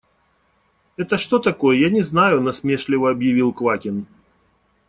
[0.97, 4.07] Это что такое, я не знаю,– насмешливо объявил Квакин.